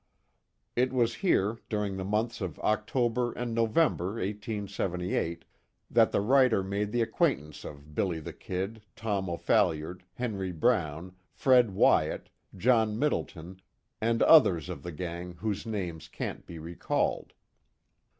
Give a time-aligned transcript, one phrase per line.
[0.75, 5.45] It was here, during the months of October and November, 1878,
[5.91, 11.75] that the writer made the acquaintance of "Billy the Kid," Tom O'Phalliard, Henry Brown, Fred
[11.75, 13.61] Wyat, John Middleton,
[14.01, 17.33] and others of the gang whose names can't be recalled.